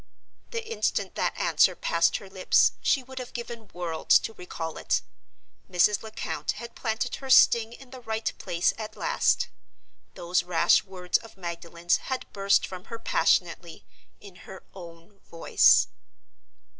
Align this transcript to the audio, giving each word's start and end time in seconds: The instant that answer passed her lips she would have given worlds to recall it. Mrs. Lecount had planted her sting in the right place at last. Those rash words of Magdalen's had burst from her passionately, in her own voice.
The 0.49 0.67
instant 0.67 1.13
that 1.13 1.37
answer 1.37 1.75
passed 1.75 2.17
her 2.17 2.27
lips 2.27 2.71
she 2.81 3.03
would 3.03 3.19
have 3.19 3.33
given 3.33 3.69
worlds 3.71 4.17
to 4.17 4.33
recall 4.33 4.79
it. 4.79 5.03
Mrs. 5.71 6.01
Lecount 6.01 6.53
had 6.53 6.73
planted 6.73 7.17
her 7.17 7.29
sting 7.29 7.71
in 7.71 7.91
the 7.91 8.01
right 8.01 8.33
place 8.39 8.73
at 8.79 8.97
last. 8.97 9.47
Those 10.15 10.41
rash 10.41 10.83
words 10.83 11.19
of 11.19 11.37
Magdalen's 11.37 11.97
had 11.97 12.25
burst 12.33 12.65
from 12.65 12.85
her 12.85 12.97
passionately, 12.97 13.85
in 14.19 14.37
her 14.47 14.63
own 14.73 15.19
voice. 15.19 15.85